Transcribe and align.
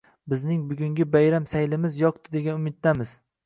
bizning 0.31 0.63
bugungi 0.69 1.05
bayramsaylimiz 1.17 2.01
yoqdi 2.07 2.37
degan 2.39 2.61
umiddamiz.. 2.65 3.17